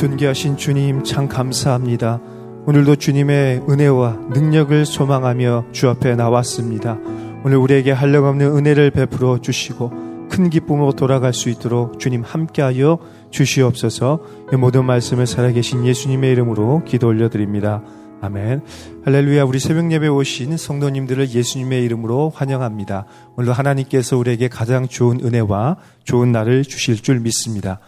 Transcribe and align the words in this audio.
존귀하신 0.00 0.56
주님 0.56 1.04
참 1.04 1.28
감사합니다. 1.28 2.22
오늘도 2.64 2.96
주님의 2.96 3.64
은혜와 3.68 4.28
능력을 4.30 4.86
소망하며 4.86 5.66
주 5.72 5.90
앞에 5.90 6.16
나왔습니다. 6.16 6.96
오늘 7.44 7.58
우리에게 7.58 7.92
한량없는 7.92 8.46
은혜를 8.56 8.92
베풀어 8.92 9.42
주시고 9.42 10.28
큰 10.30 10.48
기쁨으로 10.48 10.92
돌아갈 10.92 11.34
수 11.34 11.50
있도록 11.50 11.98
주님 11.98 12.22
함께하여 12.22 12.98
주시옵소서 13.30 14.20
이 14.54 14.56
모든 14.56 14.86
말씀을 14.86 15.26
살아계신 15.26 15.84
예수님의 15.84 16.32
이름으로 16.32 16.82
기도 16.86 17.08
올려드립니다. 17.08 17.82
아멘. 18.22 18.62
할렐루야. 19.04 19.44
우리 19.44 19.58
새벽 19.58 19.92
예배 19.92 20.08
오신 20.08 20.56
성도님들을 20.56 21.28
예수님의 21.28 21.84
이름으로 21.84 22.32
환영합니다. 22.34 23.04
오늘 23.36 23.52
하나님께서 23.52 24.16
우리에게 24.16 24.48
가장 24.48 24.88
좋은 24.88 25.20
은혜와 25.22 25.76
좋은 26.04 26.32
날을 26.32 26.64
주실 26.64 27.02
줄 27.02 27.20
믿습니다. 27.20 27.80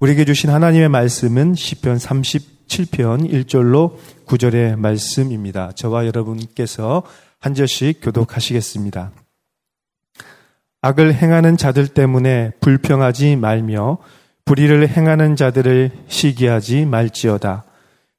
우리에게 0.00 0.24
주신 0.24 0.50
하나님의 0.50 0.88
말씀은 0.90 1.56
시편 1.56 1.96
37편 1.96 3.32
1절로 3.32 3.96
9절의 4.26 4.76
말씀입니다. 4.76 5.72
저와 5.72 6.06
여러분께서 6.06 7.02
한 7.40 7.52
절씩 7.52 7.98
교독하시겠습니다. 8.00 9.10
악을 10.82 11.14
행하는 11.14 11.56
자들 11.56 11.88
때문에 11.88 12.52
불평하지 12.60 13.34
말며 13.34 13.98
불의를 14.44 14.88
행하는 14.88 15.34
자들을 15.34 15.90
시기하지 16.06 16.84
말지어다. 16.84 17.64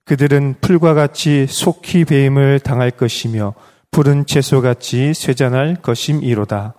그들은 0.03 0.55
풀과 0.59 0.93
같이 0.93 1.45
속히 1.47 2.03
배임을 2.03 2.59
당할 2.59 2.91
것이며 2.91 3.53
푸른 3.89 4.25
채소같이 4.25 5.13
쇠잔할 5.13 5.77
것임이로다. 5.81 6.73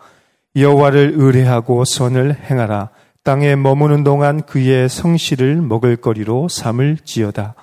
여호와를 0.57 1.15
의뢰하고 1.17 1.87
선을 1.87 2.37
행하라. 2.51 2.91
땅에 3.23 3.55
머무는 3.55 4.03
동안 4.03 4.43
그의 4.43 4.89
성실을 4.89 5.57
먹을 5.57 5.97
거리로 5.97 6.49
삼을 6.49 6.99
지어다. 7.05 7.55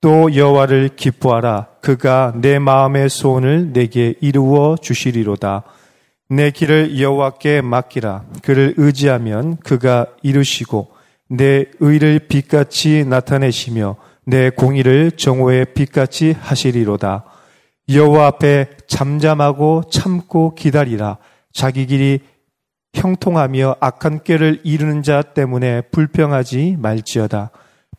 또 0.00 0.34
여호와를 0.34 0.90
기뻐하라. 0.96 1.68
그가 1.80 2.34
내 2.36 2.58
마음의 2.58 3.08
소원을 3.08 3.72
내게 3.72 4.14
이루어 4.20 4.76
주시리로다. 4.76 5.64
내 6.28 6.50
길을 6.50 7.00
여호와께 7.00 7.62
맡기라. 7.62 8.24
그를 8.42 8.74
의지하면 8.76 9.56
그가 9.56 10.06
이루시고 10.22 10.90
내 11.30 11.64
의를 11.80 12.20
빛같이 12.28 13.04
나타내시며 13.06 13.96
내 14.26 14.50
공의를 14.50 15.12
정오의 15.12 15.72
빛같이 15.74 16.36
하시리로다. 16.38 17.24
여호와 17.90 18.26
앞에 18.26 18.68
잠잠하고 18.86 19.84
참고 19.90 20.54
기다리라. 20.54 21.16
자기 21.50 21.86
길이 21.86 22.20
형통하며 22.94 23.76
악한 23.80 24.24
꾀를 24.24 24.60
이루는 24.64 25.02
자 25.02 25.22
때문에 25.22 25.82
불평하지 25.82 26.76
말지어다. 26.78 27.50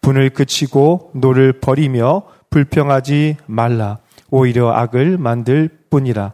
분을 0.01 0.29
그치고 0.29 1.11
노를 1.13 1.59
버리며 1.59 2.23
불평하지 2.49 3.37
말라. 3.45 3.99
오히려 4.29 4.71
악을 4.71 5.17
만들 5.17 5.69
뿐이라. 5.89 6.33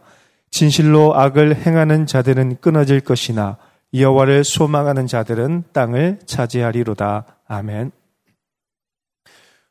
진실로 0.52 1.16
악을 1.16 1.66
행하는 1.66 2.06
자들은 2.06 2.58
끊어질 2.62 3.02
것이나 3.02 3.58
여호와를 3.94 4.44
소망하는 4.44 5.08
자들은 5.08 5.66
땅을 5.74 6.20
차지하리로다. 6.26 7.26
아멘. 7.48 7.92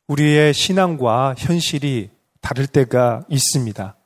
우리의 0.09 0.53
신앙과 0.53 1.35
현실이 1.39 2.11
다를 2.41 2.67
때가 2.67 3.25
있습니다. 3.29 3.97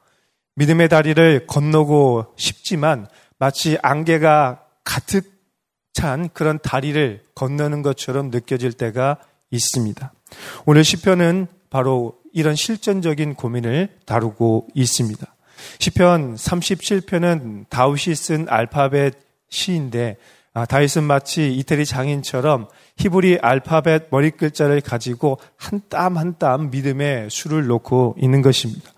믿음의 0.55 0.89
다리를 0.89 1.47
건너고 1.47 2.35
싶지만 2.37 3.07
마치 3.39 3.79
안개가 3.83 4.68
가득 4.89 5.31
찬 5.93 6.31
그런 6.33 6.59
다리를 6.63 7.21
건너는 7.35 7.83
것처럼 7.83 8.31
느껴질 8.31 8.73
때가 8.73 9.19
있습니다. 9.51 10.13
오늘 10.65 10.83
시편은 10.83 11.47
바로 11.69 12.17
이런 12.33 12.55
실전적인 12.57 13.35
고민을 13.35 13.91
다루고 14.07 14.69
있습니다. 14.75 15.27
시편 15.79 16.37
37편은 16.37 17.69
다윗이 17.69 18.15
쓴 18.17 18.47
알파벳 18.49 19.15
시인데 19.51 20.17
아, 20.55 20.65
다윗은 20.65 21.05
마치 21.05 21.55
이태리 21.55 21.85
장인처럼 21.85 22.69
히브리 22.97 23.41
알파벳 23.43 24.09
머리 24.11 24.31
글자를 24.31 24.81
가지고 24.81 25.39
한 25.57 25.83
땀 25.91 26.17
한 26.17 26.39
땀 26.39 26.71
믿음의 26.71 27.29
수를 27.31 27.67
놓고 27.67 28.17
있는 28.19 28.41
것입니다. 28.41 28.91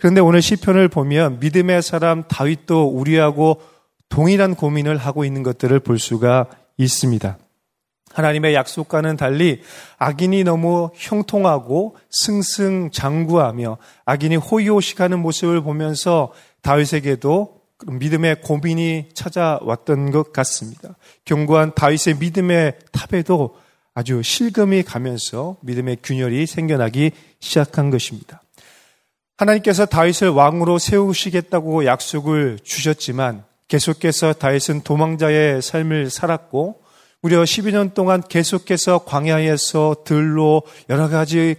그런데 0.00 0.20
오늘 0.20 0.42
시편을 0.42 0.88
보면 0.88 1.38
믿음의 1.38 1.82
사람 1.82 2.24
다윗도 2.24 2.88
우리하고 2.88 3.60
동일한 4.08 4.54
고민을 4.54 4.96
하고 4.96 5.24
있는 5.24 5.42
것들을 5.42 5.80
볼 5.80 5.98
수가 5.98 6.46
있습니다. 6.76 7.38
하나님의 8.12 8.54
약속과는 8.54 9.16
달리 9.16 9.60
악인이 9.98 10.44
너무 10.44 10.90
형통하고 10.94 11.96
승승장구하며 12.10 13.76
악인이 14.06 14.36
호의호식하는 14.36 15.18
모습을 15.18 15.60
보면서 15.60 16.32
다윗에게도 16.62 17.60
믿음의 17.86 18.40
고민이 18.40 19.10
찾아왔던 19.12 20.10
것 20.10 20.32
같습니다. 20.32 20.96
견고한 21.26 21.74
다윗의 21.74 22.16
믿음의 22.18 22.76
탑에도 22.90 23.56
아주 23.94 24.22
실금이 24.22 24.82
가면서 24.82 25.56
믿음의 25.60 25.98
균열이 26.02 26.46
생겨나기 26.46 27.12
시작한 27.40 27.90
것입니다. 27.90 28.42
하나님께서 29.36 29.84
다윗을 29.84 30.30
왕으로 30.30 30.78
세우시겠다고 30.78 31.84
약속을 31.84 32.60
주셨지만 32.62 33.44
계속해서 33.68 34.34
다윗은 34.34 34.82
도망자의 34.82 35.62
삶을 35.62 36.10
살았고 36.10 36.82
무려 37.22 37.42
12년 37.42 37.94
동안 37.94 38.22
계속해서 38.22 39.04
광야에서 39.04 40.04
들로 40.04 40.62
여러 40.88 41.08
가지 41.08 41.56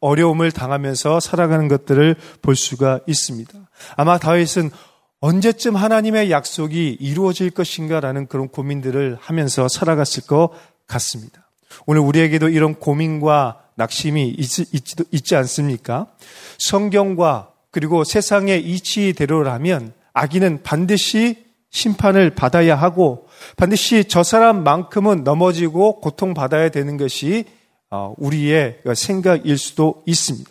어려움을 0.00 0.52
당하면서 0.52 1.20
살아가는 1.20 1.66
것들을 1.68 2.16
볼 2.42 2.56
수가 2.56 3.00
있습니다. 3.06 3.52
아마 3.96 4.18
다윗은 4.18 4.70
언제쯤 5.20 5.74
하나님의 5.74 6.30
약속이 6.30 6.98
이루어질 7.00 7.50
것인가라는 7.50 8.26
그런 8.26 8.48
고민들을 8.48 9.16
하면서 9.20 9.66
살아갔을 9.66 10.24
것 10.26 10.50
같습니다. 10.86 11.50
오늘 11.86 12.02
우리에게도 12.02 12.48
이런 12.50 12.74
고민과 12.74 13.62
낙심이 13.74 14.28
있, 14.28 14.58
있, 14.74 14.84
있지 15.10 15.36
않습니까? 15.36 16.06
성경과 16.58 17.52
그리고 17.70 18.04
세상의 18.04 18.64
이치대로라면 18.64 19.92
악인은 20.18 20.62
반드시 20.62 21.44
심판을 21.70 22.30
받아야 22.30 22.76
하고 22.76 23.28
반드시 23.56 24.04
저 24.04 24.22
사람만큼은 24.22 25.22
넘어지고 25.22 26.00
고통받아야 26.00 26.70
되는 26.70 26.96
것이 26.96 27.44
어, 27.90 28.14
우리의 28.18 28.80
생각일 28.94 29.56
수도 29.58 30.02
있습니다. 30.06 30.50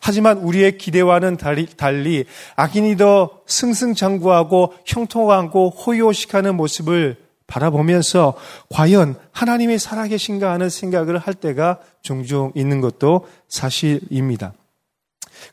하지만 0.00 0.38
우리의 0.38 0.78
기대와는 0.78 1.36
달리, 1.36 2.24
악인이 2.56 2.96
더 2.96 3.40
승승장구하고 3.46 4.74
형통하고 4.84 5.70
호요식하는 5.70 6.56
모습을 6.56 7.16
바라보면서 7.46 8.34
과연 8.68 9.16
하나님이 9.32 9.78
살아계신가 9.78 10.50
하는 10.52 10.68
생각을 10.68 11.18
할 11.18 11.34
때가 11.34 11.78
종종 12.02 12.52
있는 12.54 12.80
것도 12.80 13.26
사실입니다. 13.48 14.52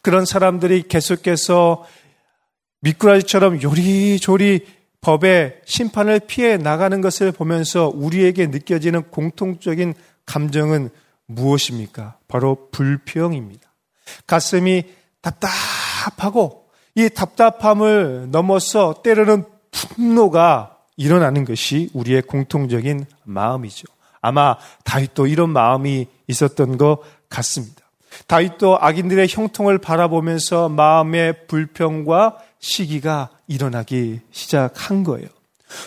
그런 0.01 0.25
사람들이 0.25 0.83
계속해서 0.87 1.85
미꾸라지처럼 2.81 3.61
요리조리 3.61 4.65
법의 5.01 5.61
심판을 5.65 6.19
피해 6.19 6.57
나가는 6.57 6.99
것을 7.01 7.31
보면서 7.31 7.91
우리에게 7.93 8.47
느껴지는 8.47 9.03
공통적인 9.11 9.93
감정은 10.25 10.89
무엇입니까? 11.27 12.17
바로 12.27 12.69
불평입니다. 12.71 13.69
가슴이 14.27 14.83
답답하고 15.21 16.65
이 16.95 17.09
답답함을 17.09 18.29
넘어서 18.31 19.01
때로는 19.03 19.43
분노가 19.71 20.77
일어나는 20.97 21.45
것이 21.45 21.89
우리의 21.93 22.21
공통적인 22.23 23.05
마음이죠. 23.23 23.85
아마 24.21 24.57
다윗도 24.85 25.27
이런 25.27 25.49
마음이 25.49 26.07
있었던 26.27 26.77
것 26.77 26.99
같습니다. 27.29 27.83
다윗도 28.27 28.79
악인들의 28.81 29.27
형통을 29.29 29.77
바라보면서 29.77 30.69
마음의 30.69 31.47
불평과 31.47 32.37
시기가 32.65 33.29
일어나기 33.47 34.21
시작한 34.31 35.03
거예요. 35.03 35.27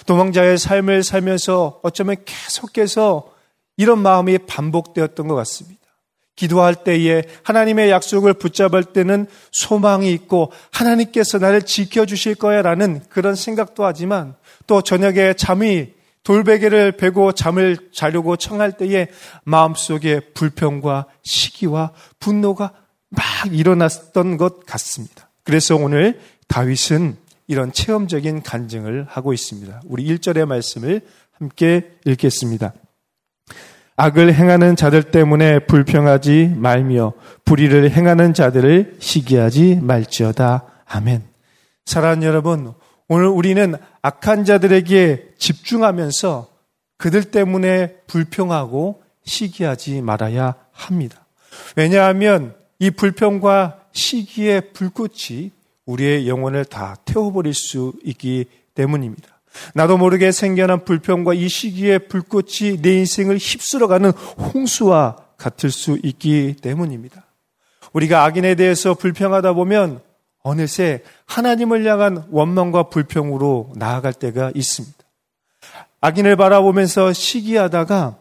도망자의 0.06 0.58
삶을 0.58 1.02
살면서 1.02 1.80
어쩌면 1.82 2.16
계속해서 2.24 3.32
이런 3.76 3.98
마음이 3.98 4.38
반복되었던 4.38 5.26
것 5.26 5.34
같습니다. 5.34 5.80
기도할 6.36 6.76
때에 6.76 7.24
하나님의 7.42 7.90
약속을 7.90 8.34
붙잡을 8.34 8.84
때는 8.84 9.26
소망이 9.50 10.12
있고 10.12 10.52
하나님께서 10.70 11.38
나를 11.38 11.62
지켜주실 11.62 12.36
거야 12.36 12.62
라는 12.62 13.02
그런 13.08 13.34
생각도 13.34 13.84
하지만 13.84 14.36
또 14.68 14.80
저녁에 14.80 15.34
잠이 15.34 15.88
돌베개를 16.22 16.92
베고 16.92 17.32
잠을 17.32 17.90
자려고 17.92 18.36
청할 18.36 18.76
때에 18.76 19.08
마음속에 19.42 20.20
불평과 20.34 21.06
시기와 21.24 21.92
분노가 22.20 22.72
막 23.08 23.24
일어났던 23.50 24.36
것 24.36 24.64
같습니다. 24.64 25.28
그래서 25.42 25.74
오늘 25.74 26.20
다윗은 26.48 27.16
이런 27.46 27.72
체험적인 27.72 28.42
간증을 28.42 29.06
하고 29.08 29.32
있습니다. 29.32 29.82
우리 29.86 30.04
1절의 30.04 30.46
말씀을 30.46 31.02
함께 31.32 31.92
읽겠습니다. 32.04 32.74
악을 33.96 34.34
행하는 34.34 34.76
자들 34.76 35.04
때문에 35.04 35.60
불평하지 35.60 36.54
말며 36.56 37.14
불의를 37.44 37.90
행하는 37.90 38.32
자들을 38.32 38.96
시기하지 39.00 39.80
말지어다. 39.82 40.66
아멘. 40.86 41.24
사랑하는 41.84 42.22
여러분, 42.22 42.74
오늘 43.08 43.26
우리는 43.26 43.74
악한 44.02 44.44
자들에게 44.44 45.30
집중하면서 45.38 46.48
그들 46.98 47.24
때문에 47.24 47.96
불평하고 48.06 49.02
시기하지 49.24 50.02
말아야 50.02 50.54
합니다. 50.70 51.26
왜냐하면 51.74 52.54
이 52.78 52.90
불평과 52.90 53.80
시기의 53.92 54.72
불꽃이 54.72 55.50
우리의 55.88 56.28
영혼을 56.28 56.64
다 56.66 56.96
태워버릴 57.06 57.54
수 57.54 57.94
있기 58.04 58.44
때문입니다. 58.74 59.40
나도 59.74 59.96
모르게 59.96 60.32
생겨난 60.32 60.84
불평과 60.84 61.32
이 61.32 61.48
시기의 61.48 62.08
불꽃이 62.08 62.82
내 62.82 62.92
인생을 62.98 63.38
휩쓸어가는 63.38 64.10
홍수와 64.10 65.16
같을 65.38 65.70
수 65.70 65.98
있기 66.02 66.56
때문입니다. 66.60 67.24
우리가 67.94 68.24
악인에 68.24 68.54
대해서 68.54 68.92
불평하다 68.92 69.54
보면 69.54 70.00
어느새 70.42 71.02
하나님을 71.24 71.86
향한 71.86 72.26
원망과 72.30 72.90
불평으로 72.90 73.72
나아갈 73.74 74.12
때가 74.12 74.52
있습니다. 74.54 74.96
악인을 76.02 76.36
바라보면서 76.36 77.14
시기하다가 77.14 78.18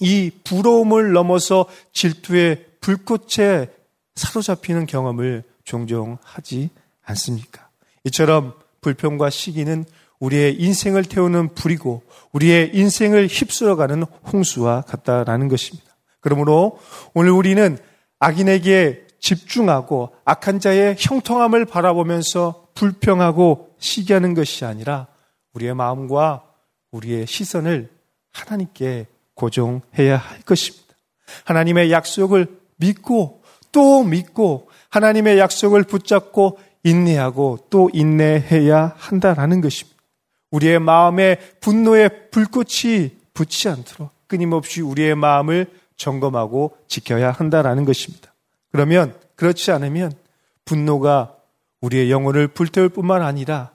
이 0.00 0.32
부러움을 0.42 1.12
넘어서 1.12 1.66
질투의 1.92 2.66
불꽃에 2.80 3.68
사로잡히는 4.16 4.86
경험을 4.86 5.44
종종 5.64 6.18
하지 6.22 6.70
않습니까? 7.04 7.68
이처럼 8.04 8.54
불평과 8.80 9.30
시기는 9.30 9.84
우리의 10.18 10.60
인생을 10.60 11.04
태우는 11.04 11.54
불이고 11.54 12.02
우리의 12.32 12.70
인생을 12.74 13.26
휩쓸어가는 13.26 14.04
홍수와 14.32 14.82
같다라는 14.82 15.48
것입니다. 15.48 15.96
그러므로 16.20 16.78
오늘 17.14 17.32
우리는 17.32 17.76
악인에게 18.20 19.06
집중하고 19.18 20.14
악한 20.24 20.60
자의 20.60 20.96
형통함을 20.98 21.64
바라보면서 21.64 22.68
불평하고 22.74 23.74
시기하는 23.78 24.34
것이 24.34 24.64
아니라 24.64 25.08
우리의 25.54 25.74
마음과 25.74 26.44
우리의 26.92 27.26
시선을 27.26 27.90
하나님께 28.32 29.06
고정해야 29.34 30.16
할 30.16 30.42
것입니다. 30.42 30.94
하나님의 31.44 31.90
약속을 31.90 32.58
믿고 32.76 33.42
또 33.70 34.02
믿고 34.04 34.68
하나님의 34.92 35.38
약속을 35.38 35.84
붙잡고 35.84 36.58
인내하고 36.84 37.66
또 37.70 37.90
인내해야 37.92 38.94
한다라는 38.96 39.60
것입니다. 39.60 39.98
우리의 40.50 40.80
마음에 40.80 41.36
분노의 41.60 42.30
불꽃이 42.30 43.10
붙지 43.32 43.68
않도록 43.70 44.10
끊임없이 44.26 44.82
우리의 44.82 45.14
마음을 45.14 45.66
점검하고 45.96 46.76
지켜야 46.88 47.30
한다라는 47.30 47.86
것입니다. 47.86 48.34
그러면 48.70 49.14
그렇지 49.34 49.70
않으면 49.70 50.12
분노가 50.66 51.36
우리의 51.80 52.10
영혼을 52.10 52.48
불태울 52.48 52.90
뿐만 52.90 53.22
아니라 53.22 53.72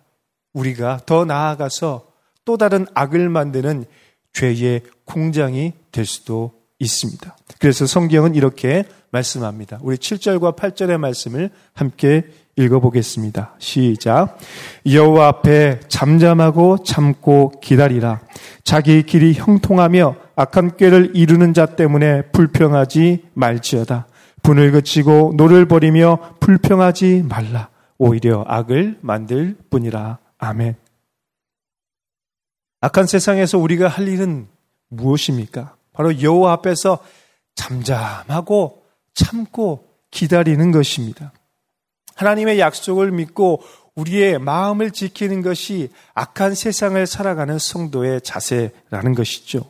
우리가 0.54 1.02
더 1.06 1.26
나아가서 1.26 2.08
또 2.46 2.58
다른 2.58 2.86
악을 2.94 3.30
만드는 3.30 3.86
죄의 4.34 4.84
공장이 5.06 5.74
될 5.92 6.06
수도 6.06 6.57
있습니다. 6.80 7.36
그래서 7.60 7.86
성경은 7.86 8.36
이렇게 8.36 8.84
말씀합니다. 9.12 9.80
우리 9.82 9.98
7절과 9.98 10.56
8절의 10.56 10.98
말씀을 10.98 11.50
함께 11.74 12.26
읽어보겠습니다. 12.56 13.56
시작. 13.60 14.38
여호와 14.86 15.28
앞에 15.28 15.80
잠잠하고 15.88 16.84
참고 16.84 17.52
기다리라. 17.62 18.22
자기 18.64 19.04
길이 19.04 19.34
형통하며 19.34 20.16
악한 20.36 20.78
꾀를 20.78 21.12
이루는 21.16 21.54
자 21.54 21.66
때문에 21.66 22.24
불평하지 22.32 23.30
말지어다. 23.34 24.08
분을 24.44 24.72
그치고 24.72 25.34
노를 25.36 25.68
버리며 25.68 26.36
불평하지 26.40 27.24
말라. 27.28 27.70
오히려 27.98 28.44
악을 28.48 29.00
만들 29.02 29.56
뿐이라. 29.70 30.20
아멘. 30.38 30.76
악한 32.82 33.08
세상에서 33.08 33.58
우리가 33.58 33.88
할 33.88 34.08
일은 34.08 34.48
무엇입니까? 34.90 35.77
바로 35.98 36.22
여호와 36.22 36.54
앞에서 36.54 37.00
잠잠하고 37.56 38.84
참고 39.16 39.84
기다리는 40.12 40.72
것입니다. 40.72 41.34
하나님의 42.14 42.60
약속을 42.60 43.12
믿고 43.12 43.64
우리의 43.96 44.38
마음을 44.38 44.92
지키는 44.92 45.42
것이 45.42 45.90
악한 46.14 46.54
세상을 46.54 47.04
살아가는 47.08 47.58
성도의 47.58 48.22
자세라는 48.22 49.16
것이죠. 49.16 49.66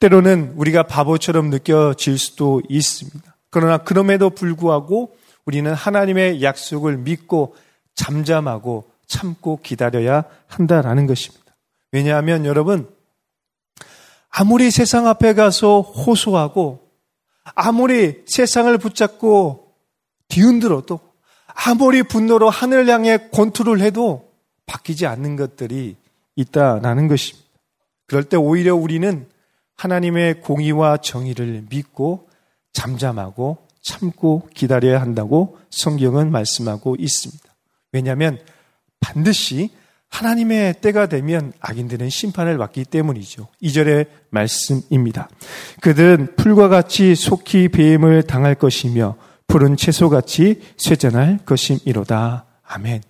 때로는 0.00 0.54
우리가 0.56 0.84
바보처럼 0.84 1.50
느껴질 1.50 2.16
수도 2.16 2.62
있습니다. 2.70 3.36
그러나 3.50 3.76
그럼에도 3.76 4.30
불구하고 4.30 5.14
우리는 5.44 5.70
하나님의 5.74 6.42
약속을 6.42 6.96
믿고 6.96 7.54
잠잠하고 7.94 8.88
참고 9.06 9.60
기다려야 9.62 10.24
한다라는 10.46 11.06
것입니다. 11.06 11.44
왜냐하면 11.92 12.46
여러분, 12.46 12.88
아무리 14.28 14.70
세상 14.70 15.06
앞에 15.06 15.34
가서 15.34 15.80
호소하고 15.80 16.88
아무리 17.54 18.22
세상을 18.26 18.76
붙잡고 18.78 19.72
뒤흔들어도 20.28 21.00
아무리 21.66 22.02
분노로 22.02 22.50
하늘을 22.50 22.88
향해 22.88 23.28
권투를 23.32 23.80
해도 23.80 24.30
바뀌지 24.66 25.06
않는 25.06 25.36
것들이 25.36 25.96
있다라는 26.36 27.08
것입니다. 27.08 27.48
그럴 28.06 28.24
때 28.24 28.36
오히려 28.36 28.76
우리는 28.76 29.26
하나님의 29.76 30.40
공의와 30.40 30.98
정의를 30.98 31.66
믿고 31.68 32.28
잠잠하고 32.72 33.58
참고 33.82 34.48
기다려야 34.54 35.00
한다고 35.00 35.58
성경은 35.70 36.30
말씀하고 36.30 36.96
있습니다. 36.98 37.44
왜냐하면 37.92 38.38
반드시 39.00 39.70
하나님의 40.10 40.74
때가 40.80 41.06
되면 41.06 41.52
악인들은 41.60 42.08
심판을 42.10 42.58
받기 42.58 42.84
때문이죠. 42.84 43.48
2절의 43.62 44.06
말씀입니다. 44.30 45.28
그들은 45.80 46.34
풀과 46.36 46.68
같이 46.68 47.14
속히 47.14 47.68
배임을 47.68 48.24
당할 48.24 48.54
것이며 48.54 49.16
푸른 49.46 49.76
채소같이 49.76 50.60
쇠잔할 50.76 51.38
것임이로다. 51.44 52.46
아멘. 52.66 53.02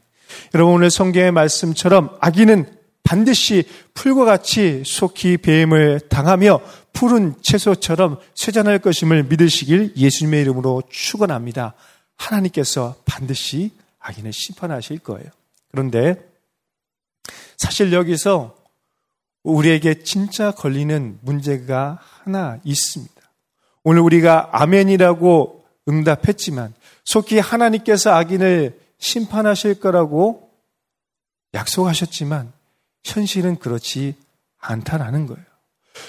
여러분 0.55 0.75
오늘 0.75 0.91
성경의 0.91 1.33
말씀처럼 1.33 2.17
악인은 2.21 2.67
반드시 3.03 3.65
풀과 3.95 4.25
같이 4.25 4.83
속히 4.85 5.39
배임을 5.39 6.01
당하며 6.11 6.61
푸른 6.93 7.35
채소처럼 7.43 8.19
쇠잔할 8.35 8.81
것임을 8.81 9.25
믿으시길 9.25 9.95
예수님의 9.97 10.43
이름으로 10.43 10.83
축원합니다. 10.91 11.75
하나님께서 12.17 12.97
반드시 13.07 13.71
악인을 14.01 14.33
심판하실 14.33 14.99
거예요. 14.99 15.31
그런데 15.71 16.28
사실 17.69 17.93
여기서 17.93 18.57
우리에게 19.43 20.03
진짜 20.03 20.53
걸리는 20.53 21.19
문제가 21.21 21.99
하나 22.01 22.59
있습니다. 22.65 23.15
오늘 23.85 24.01
우리가 24.01 24.49
아멘이라고 24.53 25.67
응답했지만 25.87 26.73
속히 27.05 27.39
하나님께서 27.39 28.11
악인을 28.13 28.81
심판하실 28.99 29.81
거라고 29.81 30.51
약속하셨지만 31.53 32.55
현실은 33.05 33.59
그렇지 33.59 34.15
않다라는 34.61 35.27
거예요. 35.27 35.45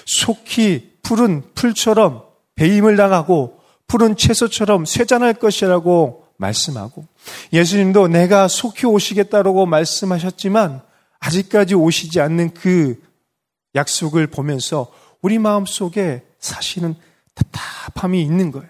속히 0.06 0.96
푸른 1.02 1.42
풀처럼 1.54 2.24
배임을 2.54 2.96
당하고 2.96 3.60
푸른 3.86 4.16
채소처럼 4.16 4.86
쇠잔할 4.86 5.34
것이라고 5.34 6.26
말씀하고 6.38 7.06
예수님도 7.52 8.08
내가 8.08 8.48
속히 8.48 8.86
오시겠다라고 8.86 9.66
말씀하셨지만 9.66 10.88
아직까지 11.20 11.74
오시지 11.74 12.20
않는 12.20 12.54
그 12.54 13.00
약속을 13.74 14.26
보면서 14.26 14.92
우리 15.22 15.38
마음 15.38 15.66
속에 15.66 16.24
사실은 16.38 16.94
답답함이 17.34 18.20
있는 18.20 18.50
거예요. 18.50 18.68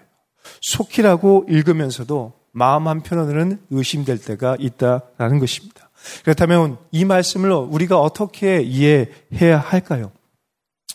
속히라고 0.61 1.47
읽으면서도 1.49 2.33
마음 2.52 2.88
한편으로는 2.88 3.61
의심될 3.71 4.19
때가 4.19 4.57
있다라는 4.59 5.38
것입니다. 5.38 5.90
그렇다면 6.25 6.78
이 6.90 7.04
말씀을 7.04 7.52
우리가 7.52 8.00
어떻게 8.00 8.62
이해해야 8.62 9.59
할까요? 9.59 10.11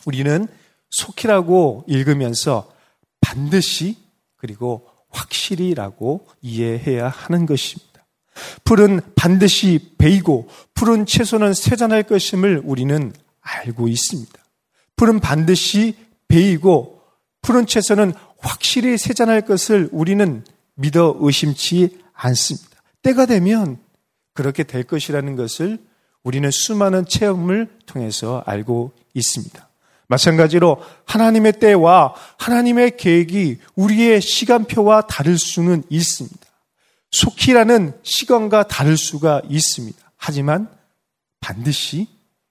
우리는 0.05 0.47
속히라고 0.89 1.85
읽으면서 1.87 2.71
반드시 3.21 3.97
그리고 4.37 4.87
확실히라고 5.09 6.27
이해해야 6.41 7.07
하는 7.07 7.45
것입니다. 7.45 7.94
풀은 8.63 9.01
반드시 9.15 9.93
베이고 9.97 10.47
푸른 10.73 11.05
채소는 11.05 11.53
세잔할 11.53 12.03
것임을 12.03 12.61
우리는 12.63 13.13
알고 13.41 13.87
있습니다. 13.87 14.33
풀은 14.95 15.19
반드시 15.19 15.95
베이고 16.27 17.01
푸른 17.41 17.65
채소는 17.65 18.13
확실히 18.39 18.97
세잔할 18.97 19.41
것을 19.41 19.89
우리는 19.91 20.43
믿어 20.75 21.15
의심치 21.19 21.97
않습니다. 22.13 22.81
때가 23.01 23.25
되면 23.25 23.77
그렇게 24.33 24.63
될 24.63 24.83
것이라는 24.83 25.35
것을 25.35 25.79
우리는 26.23 26.49
수많은 26.51 27.05
체험을 27.05 27.69
통해서 27.85 28.43
알고 28.45 28.91
있습니다. 29.13 29.69
마찬가지로 30.07 30.81
하나님의 31.05 31.53
때와 31.53 32.13
하나님의 32.37 32.97
계획이 32.97 33.59
우리의 33.75 34.21
시간표와 34.21 35.07
다를 35.07 35.37
수는 35.37 35.83
있습니다. 35.89 36.44
속히라는 37.15 37.93
시간과 38.03 38.67
다를 38.67 38.97
수가 38.97 39.41
있습니다. 39.49 39.97
하지만 40.17 40.69
반드시 41.39 42.07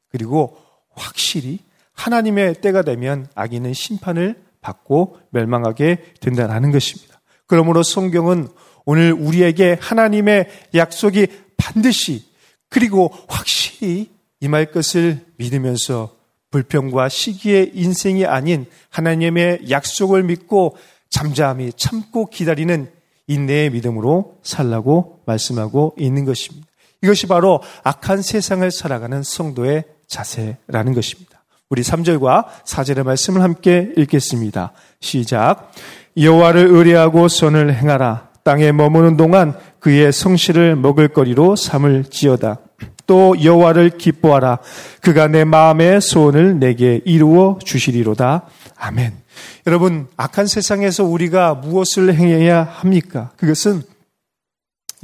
그리고 0.09 0.57
확실히 0.91 1.59
하나님의 1.93 2.61
때가 2.61 2.83
되면 2.83 3.29
악인은 3.35 3.75
심판을 3.75 4.43
받고 4.61 5.19
멸망하게 5.31 6.15
된다는 6.21 6.73
것입니다. 6.73 7.21
그러므로 7.47 7.83
성경은 7.83 8.49
오늘 8.87 9.13
우리에게 9.13 9.77
하나님의 9.81 10.49
약속이 10.75 11.27
반드시 11.57 12.25
그리고 12.71 13.13
확실히 13.29 14.11
임할 14.41 14.73
것을 14.73 15.25
믿으면서 15.37 16.17
불평과 16.51 17.09
시기의 17.09 17.73
인생이 17.75 18.25
아닌 18.25 18.67
하나님의 18.89 19.71
약속을 19.71 20.23
믿고 20.23 20.77
잠잠히 21.11 21.73
참고 21.77 22.27
기다리는 22.27 22.91
인내의 23.27 23.71
믿음으로 23.71 24.37
살라고 24.43 25.21
말씀하고 25.27 25.95
있는 25.99 26.25
것입니다. 26.25 26.67
이것이 27.03 27.27
바로 27.27 27.61
악한 27.83 28.23
세상을 28.23 28.71
살아가는 28.71 29.23
성도의 29.23 29.85
자세라는 30.07 30.95
것입니다. 30.95 31.43
우리 31.71 31.83
3절과 31.83 32.47
4절의 32.65 33.05
말씀을 33.05 33.43
함께 33.43 33.93
읽겠습니다. 33.97 34.73
시작. 35.01 35.73
여호와를 36.17 36.67
의뢰하고 36.67 37.29
선을 37.29 37.75
행하라. 37.75 38.29
땅에 38.45 38.73
머무는 38.73 39.17
동안 39.17 39.59
그의 39.81 40.13
성실을 40.13 40.77
먹을 40.77 41.09
거리로 41.09 41.57
삼을 41.57 42.05
지어다. 42.05 42.59
또 43.07 43.35
여호와를 43.43 43.99
기뻐하라. 43.99 44.59
그가 45.01 45.29
내 45.29 45.45
마음의 45.45 46.01
소원을 46.01 46.59
내게 46.59 47.01
이루어 47.05 47.59
주시리로다. 47.63 48.47
아멘. 48.77 49.24
여러분, 49.67 50.09
악한 50.17 50.47
세상에서 50.47 51.05
우리가 51.05 51.55
무엇을 51.55 52.15
행해야 52.15 52.63
합니까? 52.63 53.33
그것은 53.37 53.83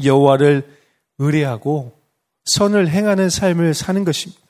여호와를 0.02 0.66
의뢰하고 1.18 1.92
선을 2.44 2.88
행하는 2.88 3.30
삶을 3.30 3.74
사는 3.74 4.04
것입니다. 4.04 4.40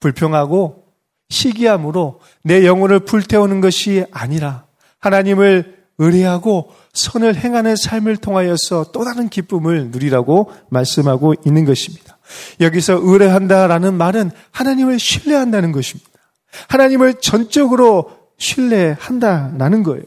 불평하고 0.00 0.84
시기함으로 1.28 2.20
내 2.42 2.66
영혼을 2.66 3.00
불태우는 3.00 3.60
것이 3.60 4.04
아니라 4.10 4.64
하나님을 4.98 5.78
의뢰하고 5.98 6.72
선을 6.92 7.36
행하는 7.36 7.76
삶을 7.76 8.16
통하여서 8.18 8.92
또 8.92 9.04
다른 9.04 9.28
기쁨을 9.28 9.90
누리라고 9.90 10.52
말씀하고 10.70 11.34
있는 11.44 11.64
것입니다. 11.64 12.18
여기서 12.60 13.00
의뢰한다라는 13.02 13.94
말은 13.94 14.30
하나님을 14.52 14.98
신뢰한다는 14.98 15.72
것입니다. 15.72 16.08
하나님을 16.68 17.14
전적으로 17.14 18.17
신뢰한다라는 18.38 19.82
거예요. 19.82 20.02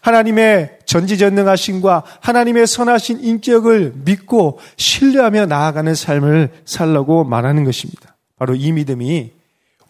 하나님의 0.00 0.78
전지전능하신과 0.86 2.04
하나님의 2.20 2.66
선하신 2.66 3.20
인격을 3.20 3.92
믿고 4.04 4.58
신뢰하며 4.76 5.46
나아가는 5.46 5.94
삶을 5.94 6.50
살라고 6.64 7.24
말하는 7.24 7.64
것입니다. 7.64 8.16
바로 8.36 8.54
이 8.54 8.72
믿음이 8.72 9.32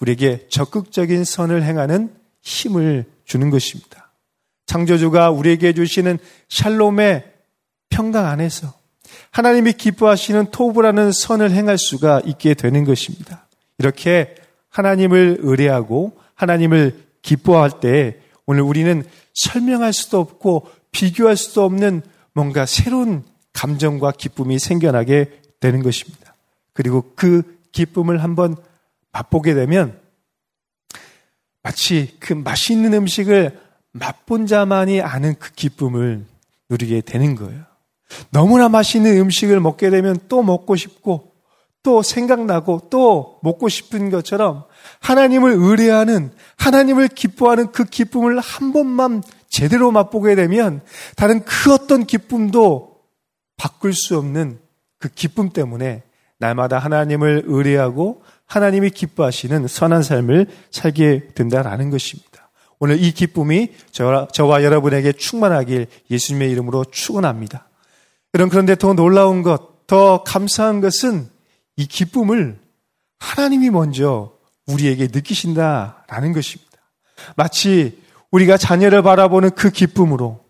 우리에게 0.01 0.47
적극적인 0.49 1.25
선을 1.25 1.63
행하는 1.63 2.11
힘을 2.43 3.05
주는 3.25 3.51
것입니다. 3.51 4.13
창조주가 4.67 5.31
우리에게 5.31 5.73
주시는 5.73 6.19
샬롬의 6.49 7.25
평강 7.89 8.27
안에서 8.27 8.73
하나님이 9.31 9.75
기뻐하시는 9.75 10.47
토부라는 10.51 11.13
선을 11.13 11.51
행할 11.51 11.79
수가 11.79 12.21
있게 12.25 12.55
되는 12.55 12.85
것입니다. 12.85 13.47
이렇게 13.79 14.35
하나님을 14.71 15.39
의뢰하고 15.41 16.17
하나님을 16.35 17.12
기뻐할 17.23 17.81
때 17.81 18.21
오늘 18.47 18.63
우리는 18.63 19.05
설명할 19.35 19.93
수도 19.93 20.21
없고 20.21 20.69
비교할 20.91 21.37
수도 21.37 21.65
없는 21.65 22.03
뭔가 22.35 22.67
새로운 22.67 23.25
감정과 23.53 24.13
기쁨이 24.13 24.59
생겨나게 24.59 25.41
되는 25.61 25.83
것입니다. 25.83 26.35
그리고 26.73 27.13
그 27.15 27.59
기쁨을 27.73 28.23
한번 28.23 28.57
맛보게 29.13 29.55
되면 29.55 29.99
마치 31.63 32.17
그 32.19 32.33
맛있는 32.33 32.93
음식을 32.95 33.59
맛본 33.93 34.47
자만이 34.47 35.01
아는 35.01 35.35
그 35.39 35.53
기쁨을 35.53 36.25
누리게 36.69 37.03
되는 37.03 37.37
거예요. 37.37 37.65
너무나 38.31 38.69
맛있는 38.69 39.17
음식을 39.19 39.61
먹게 39.61 39.91
되면 39.91 40.19
또 40.29 40.43
먹고 40.43 40.77
싶고 40.77 41.33
또 41.83 42.03
생각나고 42.03 42.89
또 42.91 43.39
먹고 43.43 43.69
싶은 43.69 44.11
것처럼 44.11 44.65
하나님을 45.01 45.53
의뢰하는 45.53 46.33
하나님을 46.57 47.09
기뻐하는 47.09 47.73
그 47.73 47.85
기쁨을 47.85 48.39
한 48.41 48.73
번만 48.73 49.23
제대로 49.49 49.91
맛보게 49.91 50.35
되면 50.35 50.81
다른 51.17 51.45
그 51.45 51.73
어떤 51.73 52.05
기쁨도 52.05 52.97
바꿀 53.57 53.93
수 53.95 54.17
없는 54.19 54.59
그 54.99 55.09
기쁨 55.09 55.51
때문에 55.51 56.03
날마다 56.39 56.79
하나님을 56.79 57.45
의뢰하고 57.47 58.23
하나님이 58.47 58.91
기뻐하시는 58.91 59.67
선한 59.67 60.03
삶을 60.03 60.47
살게 60.71 61.29
된다라는 61.35 61.91
것입니다. 61.91 62.51
오늘 62.79 63.01
이 63.01 63.13
기쁨이 63.13 63.73
저와 63.93 64.65
여러분에게 64.65 65.13
충만하길 65.13 65.87
예수님의 66.11 66.51
이름으로 66.51 66.85
축원합니다. 66.87 67.69
여러분 68.35 68.51
그런데 68.51 68.75
더 68.75 68.93
놀라운 68.93 69.43
것, 69.43 69.87
더 69.87 70.25
감사한 70.25 70.81
것은 70.81 71.29
이 71.77 71.87
기쁨을 71.87 72.59
하나님이 73.21 73.71
먼저 73.71 74.32
우리에게 74.67 75.09
느끼신다라는 75.13 76.33
것입니다. 76.33 76.73
마치 77.37 78.01
우리가 78.31 78.57
자녀를 78.57 79.03
바라보는 79.03 79.51
그 79.51 79.71
기쁨으로 79.71 80.41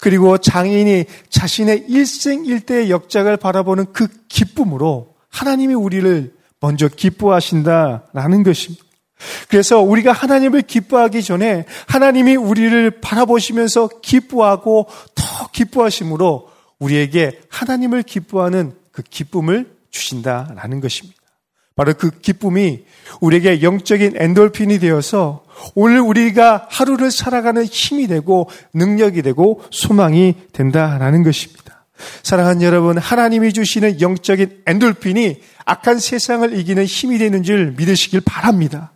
그리고 0.00 0.38
장인이 0.38 1.04
자신의 1.28 1.86
일생일대의 1.88 2.90
역작을 2.90 3.36
바라보는 3.36 3.92
그 3.92 4.08
기쁨으로 4.28 5.14
하나님이 5.30 5.74
우리를 5.74 6.34
먼저 6.60 6.88
기뻐하신다라는 6.88 8.42
것입니다. 8.42 8.84
그래서 9.48 9.80
우리가 9.80 10.12
하나님을 10.12 10.62
기뻐하기 10.62 11.22
전에 11.22 11.64
하나님이 11.86 12.36
우리를 12.36 13.00
바라보시면서 13.00 13.88
기뻐하고 14.00 14.86
더 15.14 15.48
기뻐하심으로 15.52 16.48
우리에게 16.78 17.40
하나님을 17.48 18.02
기뻐하는 18.04 18.74
그 18.92 19.02
기쁨을 19.02 19.76
주신다라는 19.90 20.80
것입니다. 20.80 21.18
바로 21.78 21.94
그 21.94 22.10
기쁨이 22.10 22.84
우리에게 23.20 23.62
영적인 23.62 24.14
엔돌핀이 24.16 24.80
되어서 24.80 25.44
오늘 25.76 26.00
우리가 26.00 26.66
하루를 26.68 27.12
살아가는 27.12 27.64
힘이 27.64 28.08
되고 28.08 28.50
능력이 28.74 29.22
되고 29.22 29.62
소망이 29.70 30.34
된다라는 30.52 31.22
것입니다. 31.22 31.84
사랑하는 32.24 32.62
여러분, 32.62 32.98
하나님이 32.98 33.52
주시는 33.52 34.00
영적인 34.00 34.62
엔돌핀이 34.66 35.40
악한 35.66 36.00
세상을 36.00 36.58
이기는 36.58 36.84
힘이 36.84 37.18
되는 37.18 37.44
줄 37.44 37.74
믿으시길 37.76 38.22
바랍니다. 38.24 38.90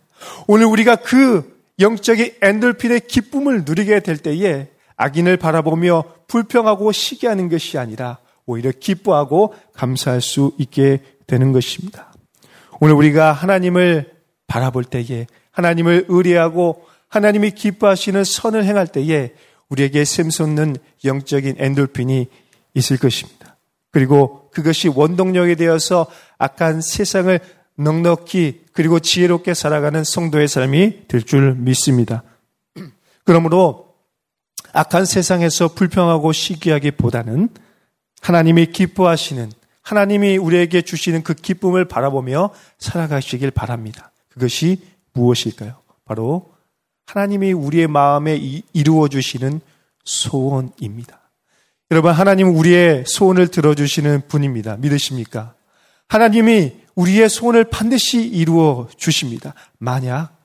오늘 0.47 0.65
우리가 0.65 0.97
그 0.97 1.57
영적인 1.79 2.33
엔돌핀의 2.41 3.01
기쁨을 3.07 3.63
누리게 3.65 4.01
될 4.01 4.17
때에 4.17 4.67
악인을 4.97 5.37
바라보며 5.37 6.03
불평하고 6.27 6.91
시기하는 6.91 7.47
것이 7.47 7.77
아니라 7.77 8.17
오히려 8.45 8.71
기뻐하고 8.77 9.53
감사할 9.73 10.19
수 10.19 10.51
있게 10.57 10.99
되는 11.27 11.53
것입니다. 11.53 12.12
오늘 12.83 12.95
우리가 12.95 13.31
하나님을 13.31 14.11
바라볼 14.45 14.83
때에 14.83 15.25
하나님을 15.51 16.07
의뢰하고 16.09 16.85
하나님이 17.07 17.51
기뻐하시는 17.51 18.25
선을 18.25 18.65
행할 18.65 18.87
때에 18.87 19.31
우리에게 19.69 20.03
샘솟는 20.03 20.75
영적인 21.05 21.55
엔돌핀이 21.59 22.27
있을 22.73 22.97
것입니다. 22.97 23.55
그리고 23.89 24.49
그것이 24.51 24.89
원동력이 24.89 25.55
되어서 25.55 26.07
악한 26.37 26.81
세상을 26.81 27.39
넉넉히 27.77 28.63
그리고 28.73 28.99
지혜롭게 28.99 29.53
살아가는 29.53 30.03
성도의 30.03 30.49
삶이 30.49 31.07
될 31.07 31.21
줄 31.21 31.55
믿습니다. 31.55 32.23
그러므로 33.23 33.95
악한 34.73 35.05
세상에서 35.05 35.69
불평하고 35.69 36.33
시기하기보다는 36.33 37.47
하나님이 38.19 38.65
기뻐하시는 38.73 39.51
하나님이 39.83 40.37
우리에게 40.37 40.81
주시는 40.81 41.23
그 41.23 41.33
기쁨을 41.33 41.85
바라보며 41.85 42.51
살아가시길 42.79 43.51
바랍니다. 43.51 44.11
그것이 44.29 44.81
무엇일까요? 45.13 45.75
바로 46.05 46.51
하나님이 47.05 47.51
우리의 47.51 47.87
마음에 47.87 48.35
이루어 48.73 49.07
주시는 49.07 49.61
소원입니다. 50.03 51.19
여러분, 51.91 52.11
하나님은 52.11 52.55
우리의 52.55 53.03
소원을 53.05 53.49
들어주시는 53.49 54.23
분입니다. 54.27 54.77
믿으십니까? 54.77 55.53
하나님이 56.07 56.73
우리의 56.95 57.29
소원을 57.29 57.65
반드시 57.65 58.25
이루어 58.25 58.87
주십니다. 58.97 59.53
만약 59.77 60.35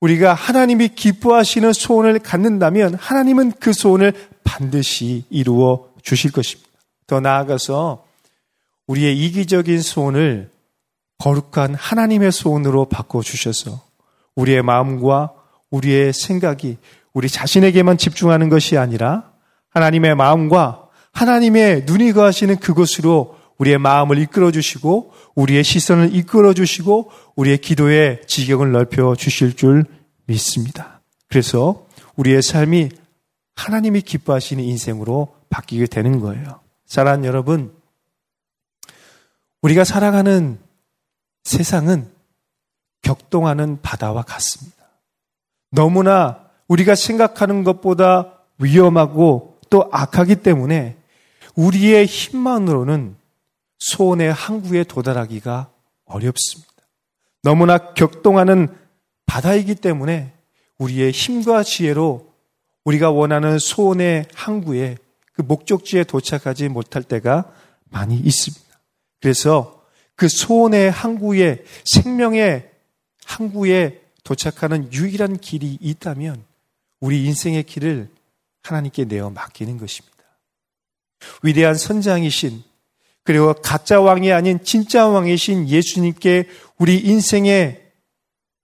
우리가 0.00 0.34
하나님이 0.34 0.88
기뻐하시는 0.88 1.72
소원을 1.72 2.18
갖는다면 2.18 2.94
하나님은 2.94 3.52
그 3.58 3.72
소원을 3.72 4.12
반드시 4.44 5.24
이루어 5.30 5.88
주실 6.02 6.30
것입니다. 6.30 6.68
더 7.06 7.20
나아가서 7.20 8.03
우리의 8.86 9.18
이기적인 9.18 9.80
소원을 9.80 10.50
거룩한 11.18 11.74
하나님의 11.74 12.32
소원으로 12.32 12.86
바꿔 12.86 13.22
주셔서 13.22 13.82
우리의 14.36 14.62
마음과 14.62 15.32
우리의 15.70 16.12
생각이 16.12 16.76
우리 17.12 17.28
자신에게만 17.28 17.96
집중하는 17.96 18.48
것이 18.48 18.76
아니라 18.76 19.32
하나님의 19.70 20.14
마음과 20.16 20.88
하나님의 21.12 21.84
눈이 21.86 22.12
거하시는 22.12 22.56
그곳으로 22.56 23.36
우리의 23.58 23.78
마음을 23.78 24.18
이끌어 24.18 24.50
주시고 24.50 25.12
우리의 25.36 25.62
시선을 25.62 26.14
이끌어 26.14 26.52
주시고 26.52 27.10
우리의 27.36 27.58
기도의 27.58 28.22
지경을 28.26 28.72
넓혀 28.72 29.14
주실 29.14 29.54
줄 29.54 29.84
믿습니다. 30.26 31.00
그래서 31.28 31.86
우리의 32.16 32.42
삶이 32.42 32.90
하나님이 33.54 34.02
기뻐하시는 34.02 34.62
인생으로 34.62 35.34
바뀌게 35.50 35.86
되는 35.86 36.20
거예요. 36.20 36.60
사랑하는 36.86 37.24
여러분, 37.24 37.72
우리가 39.64 39.82
살아가는 39.84 40.58
세상은 41.44 42.10
격동하는 43.00 43.80
바다와 43.80 44.20
같습니다. 44.22 44.76
너무나 45.70 46.50
우리가 46.68 46.94
생각하는 46.94 47.64
것보다 47.64 48.40
위험하고 48.58 49.58
또 49.70 49.88
악하기 49.90 50.36
때문에 50.36 50.98
우리의 51.54 52.04
힘만으로는 52.04 53.16
소원의 53.78 54.34
항구에 54.34 54.84
도달하기가 54.84 55.70
어렵습니다. 56.04 56.72
너무나 57.42 57.94
격동하는 57.94 58.68
바다이기 59.24 59.76
때문에 59.76 60.34
우리의 60.76 61.10
힘과 61.10 61.62
지혜로 61.62 62.30
우리가 62.84 63.10
원하는 63.10 63.58
소원의 63.58 64.26
항구에 64.34 64.98
그 65.32 65.40
목적지에 65.40 66.04
도착하지 66.04 66.68
못할 66.68 67.02
때가 67.02 67.50
많이 67.88 68.16
있습니다. 68.16 68.63
그래서 69.24 69.82
그 70.16 70.28
소원의 70.28 70.90
항구에 70.90 71.64
생명의 71.86 72.68
항구에 73.24 74.02
도착하는 74.22 74.92
유일한 74.92 75.38
길이 75.38 75.78
있다면 75.80 76.44
우리 77.00 77.24
인생의 77.24 77.62
길을 77.62 78.10
하나님께 78.64 79.06
내어 79.06 79.30
맡기는 79.30 79.78
것입니다. 79.78 80.14
위대한 81.42 81.74
선장이신 81.74 82.64
그리고 83.22 83.54
가짜 83.54 83.98
왕이 83.98 84.30
아닌 84.30 84.62
진짜 84.62 85.08
왕이신 85.08 85.70
예수님께 85.70 86.46
우리 86.76 86.98
인생의 86.98 87.82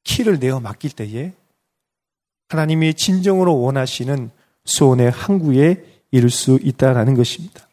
키를 0.05 0.41
내어 0.41 0.61
맡길 0.61 0.91
때에 0.91 1.33
하나님이 2.51 2.93
진정으로 2.93 3.59
원하시는 3.63 4.31
소원의 4.67 5.11
항구에 5.11 6.03
이룰 6.11 6.29
수 6.29 6.59
있다라는 6.63 7.15
것입니다. 7.15 7.70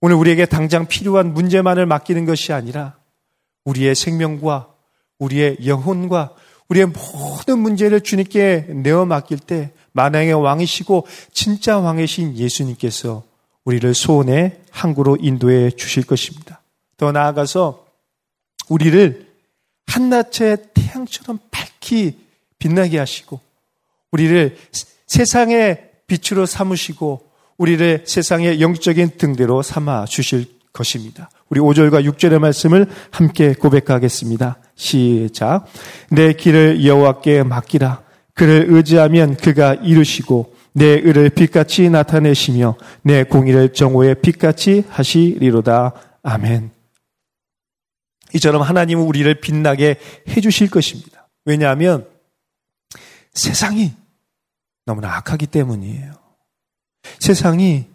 오늘 0.00 0.16
우리에게 0.16 0.46
당장 0.46 0.86
필요한 0.86 1.34
문제만을 1.34 1.86
맡기는 1.86 2.24
것이 2.24 2.52
아니라 2.52 2.96
우리의 3.64 3.94
생명과 3.94 4.72
우리의 5.18 5.58
영혼과 5.66 6.34
우리의 6.68 6.86
모든 6.86 7.58
문제를 7.58 8.02
주님께 8.02 8.68
내어 8.74 9.06
맡길 9.06 9.38
때 9.38 9.72
만왕의 9.92 10.34
왕이시고 10.34 11.06
진짜 11.32 11.78
왕이신 11.78 12.36
예수님께서 12.36 13.24
우리를 13.64 13.92
소원의 13.92 14.60
항구로 14.70 15.18
인도해 15.20 15.70
주실 15.70 16.06
것입니다. 16.06 16.62
더 16.96 17.10
나아가서 17.10 17.86
우리를 18.68 19.26
한낮의 19.86 20.58
태양처럼 20.74 21.40
밝히 21.50 22.18
빛나게 22.58 22.98
하시고 22.98 23.40
우리를 24.12 24.56
세상의 25.06 25.90
빛으로 26.06 26.46
삼으시고 26.46 27.27
우리를 27.58 28.04
세상의 28.06 28.60
영적인 28.60 29.18
등대로 29.18 29.62
삼아 29.62 30.06
주실 30.06 30.46
것입니다. 30.72 31.28
우리 31.50 31.60
5절과 31.60 32.04
6절의 32.04 32.38
말씀을 32.38 32.86
함께 33.10 33.52
고백하겠습니다. 33.52 34.58
시작. 34.76 35.66
내 36.10 36.32
길을 36.32 36.84
여호와께 36.84 37.42
맡기라. 37.42 38.02
그를 38.34 38.66
의지하면 38.68 39.36
그가 39.36 39.74
이루시고 39.74 40.54
내 40.72 40.86
의를 40.86 41.30
빛같이 41.30 41.90
나타내시며 41.90 42.76
내 43.02 43.24
공의를 43.24 43.72
정오의 43.72 44.20
빛같이 44.22 44.84
하시리로다. 44.88 45.94
아멘. 46.22 46.70
이처럼 48.34 48.62
하나님은 48.62 49.02
우리를 49.02 49.40
빛나게 49.40 49.96
해주실 50.28 50.70
것입니다. 50.70 51.28
왜냐하면 51.44 52.06
세상이 53.32 53.92
너무나 54.84 55.16
악하기 55.16 55.46
때문이에요. 55.48 56.27
세상이 57.18 57.86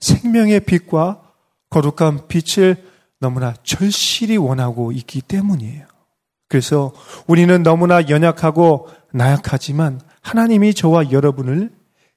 생명의 0.00 0.60
빛과 0.60 1.22
거룩한 1.70 2.28
빛을 2.28 2.76
너무나 3.18 3.54
절실히 3.62 4.36
원하고 4.36 4.92
있기 4.92 5.22
때문이에요. 5.22 5.86
그래서 6.48 6.92
우리는 7.26 7.62
너무나 7.62 8.08
연약하고 8.08 8.88
나약하지만 9.12 10.00
하나님이 10.20 10.74
저와 10.74 11.10
여러분을 11.10 11.70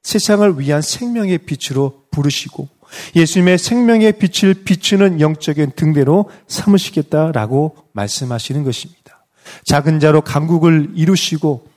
세상을 0.04 0.60
위한 0.60 0.82
생명의 0.82 1.40
빛으로 1.40 2.04
부르시고 2.12 2.68
예수님의 3.16 3.58
생명의 3.58 4.14
빛을 4.14 4.64
비추는 4.64 5.22
영적인 5.22 5.72
등대로 5.76 6.30
삼으시겠다라고 6.48 7.76
말씀하시는 7.94 8.64
것입니다. 8.64 9.26
작은 9.66 10.00
자로 10.00 10.22
강국을 10.22 10.92
이루시고 10.96 11.68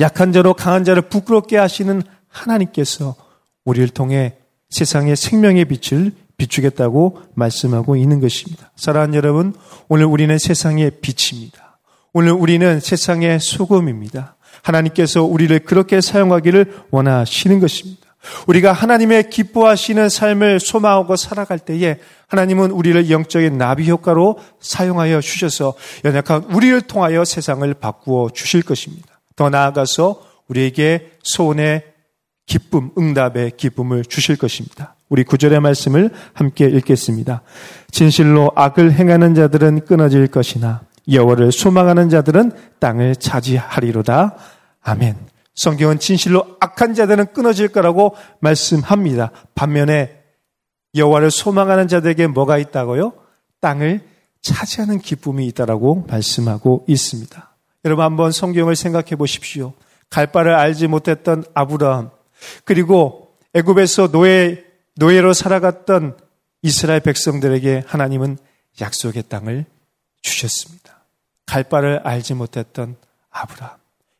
약한 0.00 0.32
자로 0.32 0.54
강한 0.54 0.84
자를 0.84 1.02
부끄럽게 1.02 1.56
하시는 1.56 2.02
하나님께서 2.28 3.16
우리를 3.64 3.88
통해 3.88 4.36
세상의 4.70 5.16
생명의 5.16 5.64
빛을 5.66 6.12
비추겠다고 6.36 7.22
말씀하고 7.34 7.96
있는 7.96 8.20
것입니다. 8.20 8.72
사랑하는 8.76 9.14
여러분, 9.14 9.54
오늘 9.88 10.06
우리는 10.06 10.38
세상의 10.38 10.92
빛입니다. 11.02 11.78
오늘 12.12 12.32
우리는 12.32 12.80
세상의 12.80 13.40
소금입니다. 13.40 14.36
하나님께서 14.62 15.22
우리를 15.22 15.58
그렇게 15.60 16.00
사용하기를 16.00 16.84
원하시는 16.90 17.60
것입니다. 17.60 18.10
우리가 18.46 18.72
하나님의 18.72 19.30
기뻐하시는 19.30 20.08
삶을 20.08 20.60
소망하고 20.60 21.16
살아갈 21.16 21.58
때에 21.58 21.98
하나님은 22.28 22.70
우리를 22.70 23.10
영적인 23.10 23.56
나비 23.56 23.88
효과로 23.90 24.38
사용하여 24.60 25.20
주셔서 25.20 25.74
연약한 26.04 26.44
우리를 26.44 26.82
통하여 26.82 27.24
세상을 27.24 27.72
바꾸어 27.74 28.30
주실 28.30 28.62
것입니다. 28.62 29.20
더 29.36 29.48
나아가서 29.48 30.22
우리에게 30.48 31.12
소원의 31.22 31.84
기쁨, 32.50 32.90
응답의 32.98 33.52
기쁨을 33.56 34.04
주실 34.04 34.36
것입니다. 34.36 34.96
우리 35.08 35.22
구절의 35.22 35.60
말씀을 35.60 36.10
함께 36.32 36.66
읽겠습니다. 36.66 37.42
진실로 37.92 38.50
악을 38.56 38.92
행하는 38.92 39.36
자들은 39.36 39.84
끊어질 39.84 40.26
것이나 40.26 40.80
여호와를 41.10 41.52
소망하는 41.52 42.08
자들은 42.08 42.50
땅을 42.80 43.14
차지하리로다. 43.14 44.36
아멘. 44.82 45.14
성경은 45.54 46.00
진실로 46.00 46.56
악한 46.58 46.94
자들은 46.94 47.34
끊어질 47.34 47.68
거라고 47.68 48.16
말씀합니다. 48.40 49.30
반면에 49.54 50.18
여호와를 50.96 51.30
소망하는 51.30 51.86
자들에게 51.86 52.26
뭐가 52.26 52.58
있다고요? 52.58 53.12
땅을 53.60 54.00
차지하는 54.42 54.98
기쁨이 54.98 55.46
있다라고 55.46 56.04
말씀하고 56.08 56.84
있습니다. 56.88 57.48
여러분 57.84 58.04
한번 58.04 58.32
성경을 58.32 58.74
생각해 58.74 59.14
보십시오. 59.14 59.72
갈 60.08 60.32
바를 60.32 60.56
알지 60.56 60.88
못했던 60.88 61.44
아브라함 61.54 62.10
그리고 62.64 63.36
애굽에서 63.54 64.10
노예 64.10 64.64
노예로 64.96 65.32
살아갔던 65.32 66.16
이스라엘 66.62 67.00
백성들에게 67.00 67.84
하나님은 67.86 68.38
약속의 68.80 69.24
땅을 69.28 69.64
주셨습니다. 70.22 71.04
갈 71.46 71.64
바를 71.64 72.00
알지 72.04 72.34
못했던 72.34 72.96
아브라함 73.30 73.76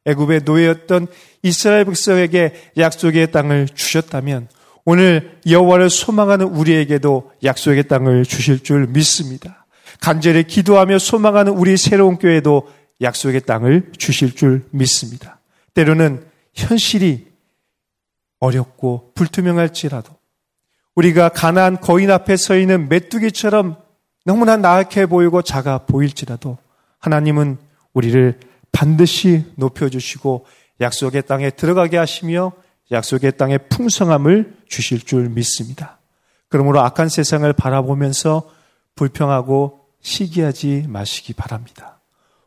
애굽의 0.07 0.43
노예였던 0.45 1.07
이스라엘 1.43 1.85
백성에게 1.85 2.73
약속의 2.79 3.31
땅을 3.31 3.69
주셨다면 3.69 4.49
오늘 4.85 5.39
여호와를 5.49 5.91
소망하는 5.91 6.47
우리에게도 6.47 7.33
약속의 7.45 7.87
땅을 7.87 8.25
주실 8.25 8.63
줄 8.63 8.87
믿습니다. 8.87 9.67
간절히 10.01 10.45
기도하며 10.45 10.99
소망하는 10.99 11.53
우리 11.53 11.77
새로운 11.77 12.17
교회도 12.17 12.69
약속의 13.03 13.43
땅을 13.43 13.93
주실 13.99 14.35
줄 14.35 14.65
믿습니다. 14.71 15.39
때로는 15.75 16.25
현실이 16.55 17.30
어렵고 18.41 19.13
불투명할지라도 19.15 20.13
우리가 20.95 21.29
가난한 21.29 21.81
거인 21.81 22.11
앞에 22.11 22.37
서 22.37 22.57
있는 22.57 22.89
메뚜기처럼 22.89 23.77
너무나 24.25 24.57
나약해 24.57 25.07
보이고 25.07 25.41
작아 25.43 25.79
보일지라도 25.87 26.59
하나님은 26.99 27.59
우리를 27.93 28.39
반드시 28.73 29.45
높여주시고 29.57 30.47
약속의 30.81 31.23
땅에 31.27 31.51
들어가게 31.51 31.97
하시며 31.97 32.53
약속의 32.91 33.37
땅의 33.37 33.69
풍성함을 33.69 34.57
주실 34.69 35.01
줄 35.01 35.29
믿습니다. 35.29 35.99
그러므로 36.49 36.81
악한 36.81 37.09
세상을 37.09 37.51
바라보면서 37.53 38.51
불평하고 38.97 39.81
시기하지 40.01 40.87
마시기 40.89 41.33
바랍니다. 41.33 42.01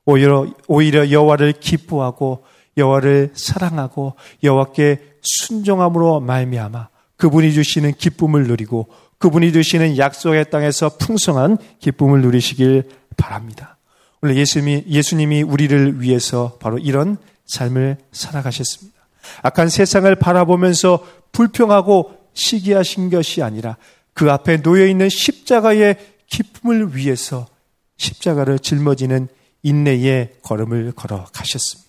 오히려 0.05 0.47
오히려 0.67 1.09
여호와를 1.09 1.53
기뻐하고 1.53 2.43
여호와를 2.77 3.31
사랑하고 3.35 4.15
여호와께 4.43 5.17
순종함으로 5.21 6.19
말미암아 6.19 6.89
그분이 7.17 7.53
주시는 7.53 7.93
기쁨을 7.93 8.47
누리고 8.47 8.87
그분이 9.17 9.53
주시는 9.53 9.97
약속의 9.97 10.49
땅에서 10.49 10.97
풍성한 10.97 11.57
기쁨을 11.79 12.21
누리시길 12.21 12.89
바랍니다. 13.15 13.77
오늘 14.21 14.37
예수님이, 14.37 14.85
예수님이 14.87 15.41
우리를 15.43 16.01
위해서 16.01 16.57
바로 16.59 16.77
이런 16.77 17.17
삶을 17.45 17.97
살아가셨습니다. 18.11 18.97
악한 19.41 19.69
세상을 19.69 20.13
바라보면서 20.15 21.05
불평하고 21.31 22.17
시기하신 22.33 23.09
것이 23.09 23.41
아니라 23.41 23.77
그 24.13 24.31
앞에 24.31 24.61
놓여 24.61 24.85
있는 24.85 25.09
십자가의 25.09 25.97
기쁨을 26.27 26.95
위해서 26.95 27.47
십자가를 27.97 28.59
짊어지는 28.59 29.27
인내의 29.61 30.35
걸음을 30.41 30.93
걸어 30.93 31.25
가셨습니다. 31.31 31.82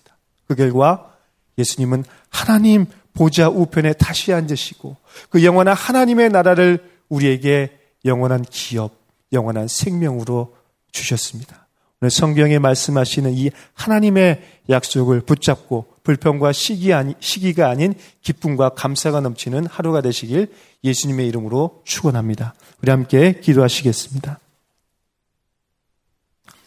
그 0.47 0.55
결과 0.55 1.13
예수님은 1.57 2.03
하나님 2.29 2.85
보좌 3.13 3.49
우편에 3.49 3.93
다시 3.93 4.33
앉으시고 4.33 4.97
그 5.29 5.43
영원한 5.43 5.75
하나님의 5.75 6.29
나라를 6.29 6.91
우리에게 7.09 7.77
영원한 8.03 8.43
기업, 8.43 8.91
영원한 9.31 9.67
생명으로 9.67 10.55
주셨습니다. 10.91 11.67
오늘 12.01 12.11
성경에 12.11 12.59
말씀하시는 12.59 13.33
이 13.33 13.49
하나님의 13.73 14.41
약속을 14.69 15.21
붙잡고 15.21 15.87
불평과 16.03 16.51
시기 16.51 16.93
아니, 16.93 17.15
시기가 17.19 17.69
아닌 17.69 17.93
기쁨과 18.21 18.69
감사가 18.69 19.21
넘치는 19.21 19.65
하루가 19.65 20.01
되시길 20.01 20.53
예수님의 20.83 21.27
이름으로 21.27 21.81
축원합니다. 21.85 22.53
우리 22.81 22.91
함께 22.91 23.39
기도하시겠습니다. 23.39 24.39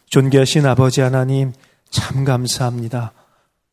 존귀하신 0.06 0.66
아버지 0.66 1.02
하나님 1.02 1.52
참 1.90 2.24
감사합니다. 2.24 3.12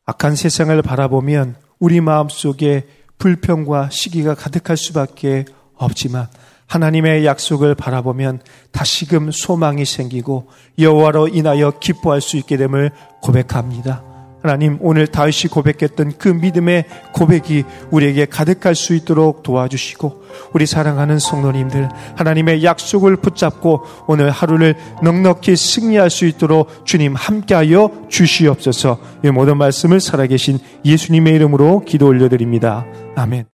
악한 0.06 0.36
세상을 0.36 0.80
바라보면 0.82 1.56
우리 1.80 2.00
마음속에 2.00 2.86
불평과 3.18 3.90
시기가 3.90 4.34
가득할 4.34 4.76
수밖에 4.76 5.44
없지만 5.74 6.28
하나님의 6.66 7.26
약속을 7.26 7.74
바라보면 7.74 8.40
다시금 8.72 9.30
소망이 9.30 9.84
생기고 9.84 10.48
여호와로 10.78 11.28
인하여 11.28 11.72
기뻐할 11.78 12.20
수 12.20 12.36
있게 12.36 12.56
됨을 12.56 12.92
고백합니다. 13.20 14.15
하나님 14.46 14.78
오늘 14.80 15.08
다윗이 15.08 15.50
고백했던 15.50 16.12
그 16.18 16.28
믿음의 16.28 16.84
고백이 17.12 17.64
우리에게 17.90 18.26
가득할 18.26 18.76
수 18.76 18.94
있도록 18.94 19.42
도와주시고 19.42 20.22
우리 20.52 20.66
사랑하는 20.66 21.18
성도님들 21.18 21.88
하나님의 22.14 22.62
약속을 22.62 23.16
붙잡고 23.16 23.82
오늘 24.06 24.30
하루를 24.30 24.76
넉넉히 25.02 25.56
승리할 25.56 26.10
수 26.10 26.26
있도록 26.26 26.86
주님 26.86 27.14
함께하여 27.14 28.06
주시옵소서 28.08 28.98
이 29.24 29.30
모든 29.30 29.58
말씀을 29.58 30.00
살아계신 30.00 30.58
예수님의 30.84 31.34
이름으로 31.34 31.80
기도 31.84 32.06
올려드립니다. 32.06 32.86
아멘. 33.16 33.44